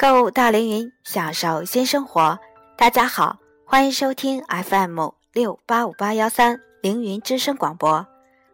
[0.00, 2.40] 购物到凌云，享受新生活。
[2.74, 8.06] 大家好，欢迎收听 FM 六八五八幺三凌云之声广播，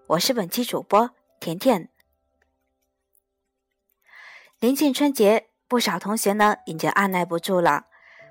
[0.09, 1.88] 我是本期主播甜甜。
[4.59, 7.85] 临近春节，不少同学呢已经按耐不住了，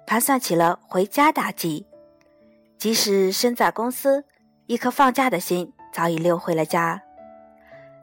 [0.05, 1.87] 盘算起了回家大计。
[2.77, 4.25] 即使身在公司，
[4.65, 7.01] 一颗放假的心早已溜回了家。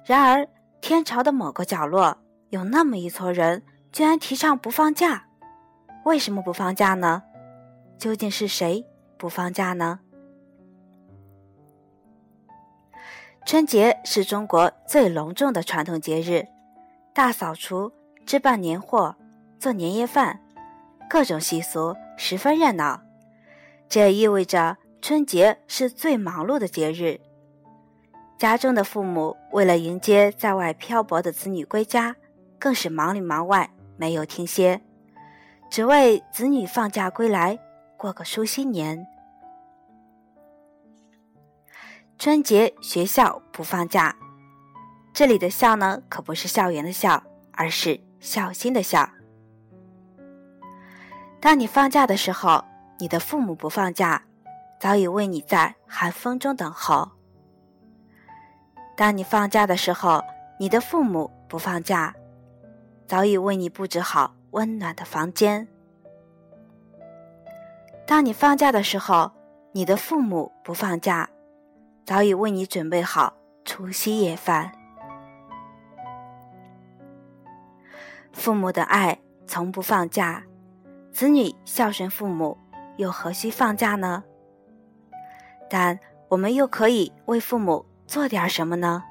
[0.07, 0.49] 然而，
[0.81, 2.17] 天朝的某个角落，
[2.49, 3.63] 有那么一撮人。
[3.93, 5.27] 居然提倡不放假，
[6.05, 7.23] 为什么不放假呢？
[7.99, 8.87] 究竟是谁
[9.19, 10.01] 不放假呢？
[13.45, 16.49] 春节是中国最隆重的传统节日，
[17.13, 17.93] 大扫除、
[18.25, 19.15] 置办年货、
[19.59, 20.41] 做年夜饭，
[21.11, 23.03] 各种习俗十分热闹。
[23.91, 27.21] 这意味着春节是最忙碌的节日。
[28.39, 32.17] 家中的父母为了迎接在外漂泊的子女归家，
[32.59, 33.71] 更是忙里忙外。
[33.97, 34.81] 没有停歇，
[35.71, 37.59] 只为子女放假归来，
[37.97, 39.07] 过个舒心年。
[42.19, 44.15] 春节学校不放假，
[45.13, 49.09] 这里的“校”呢，可不是校园的“校”，而是孝心的“孝”。
[51.41, 52.65] 当你放假的时候，
[52.99, 54.23] 你的父母不放假，
[54.79, 57.11] 早已为你在寒风中等候；
[58.97, 60.23] 当你放假的时候，
[60.61, 62.15] 你的父母不放假。
[63.13, 65.69] 早已为你布置好温暖的房间。
[68.07, 69.31] 当你放假的时候，
[69.73, 71.29] 你的父母不放假，
[72.07, 73.35] 早已为你准备好
[73.67, 74.73] 除夕夜饭。
[78.33, 80.45] 父母的爱从不放假，
[81.13, 82.57] 子女孝顺父母，
[82.97, 84.25] 又何须放假呢？
[85.69, 89.05] 但我们又可以为父母做点什么呢？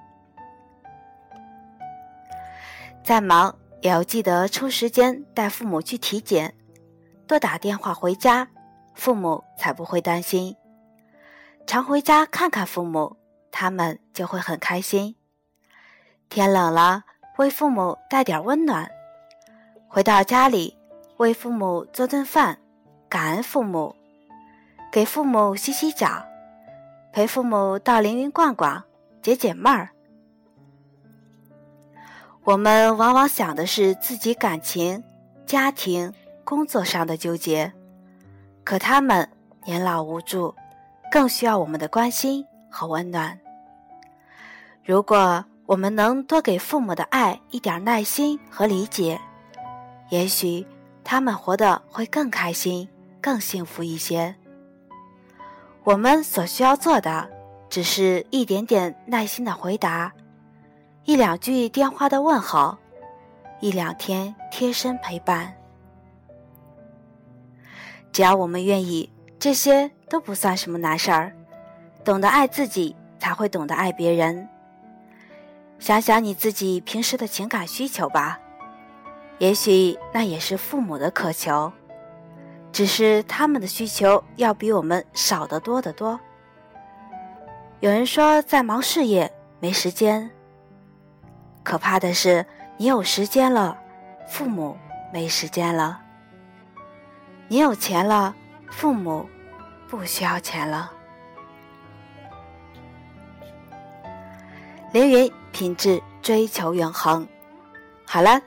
[3.04, 3.61] 再忙。
[3.82, 6.54] 也要记得抽时间带父母去体检，
[7.28, 8.48] 多打电话回家，
[8.94, 10.56] 父母才不会担心。
[11.66, 13.18] 常回家看看父母，
[13.52, 15.16] 他们就会很开心。
[16.30, 17.04] 天冷了，
[17.38, 18.86] 为父母带点温暖；
[19.88, 20.78] 回到家里，
[21.18, 22.60] 为父母做顿饭，
[23.10, 23.96] 感恩父母，
[24.92, 26.24] 给父母洗洗脚，
[27.12, 28.84] 陪父母到凌云逛逛，
[29.24, 29.90] 解解闷儿。
[32.44, 35.04] 我们往往想的是自己感情、
[35.46, 36.12] 家庭、
[36.44, 37.72] 工作上的纠结，
[38.64, 39.30] 可他们
[39.64, 40.56] 年老无助，
[41.12, 43.40] 更需要我们的关心和温暖。
[44.84, 49.22] 如果我们能多给父母的爱一点耐心和理解，
[50.10, 50.66] 也许
[51.04, 52.90] 他们活得会更开心、
[53.22, 54.34] 更幸福一些。
[55.84, 57.30] 我们所需要做的，
[57.70, 60.12] 只是一点点耐心的回答。
[61.04, 62.78] 一两句电话的问候，
[63.60, 65.52] 一两天贴身陪伴，
[68.12, 71.34] 只要我们愿意，这些都不算什么难事儿。
[72.04, 74.48] 懂得爱自己，才会懂得爱别人。
[75.80, 78.40] 想想你自己平时的情感需求吧，
[79.40, 81.72] 也许那也是父母的渴求，
[82.72, 86.20] 只是他们的需求要比我们少得多得多。
[87.80, 90.30] 有人说，在忙事业，没时间。
[91.64, 92.46] 可怕的是，
[92.78, 93.78] 你有时间了，
[94.28, 94.78] 父母
[95.14, 95.98] 没时间了；
[97.48, 98.36] 你有钱了，
[98.70, 99.30] 父母
[99.88, 100.92] 不需要钱了。
[104.92, 107.28] 凌云品质追求永恒。
[108.06, 108.42] 好了，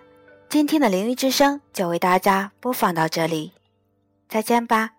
[0.49, 3.53] 今天的凌云之声就为大家播放到这里，
[4.29, 4.91] 再见吧。